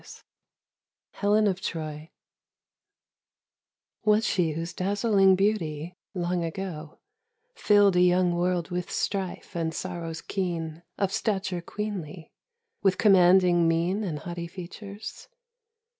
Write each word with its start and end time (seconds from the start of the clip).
IV 0.01 0.23
HELEN 1.11 1.45
OF 1.45 1.61
TROY 1.61 2.09
WAS 4.03 4.25
she 4.25 4.53
whose 4.53 4.73
dazzling 4.73 5.35
beauty 5.35 5.95
long 6.15 6.43
ago 6.43 6.97
Filled 7.53 7.95
a 7.95 8.01
young 8.01 8.33
world 8.33 8.71
with 8.71 8.89
strife 8.89 9.55
and 9.55 9.75
sorrows 9.75 10.23
keen 10.23 10.81
Of 10.97 11.13
stature 11.13 11.61
queenly, 11.61 12.31
with 12.81 12.97
commanding 12.97 13.67
mien 13.67 14.03
And 14.03 14.17
haughty 14.17 14.47
features? 14.47 15.27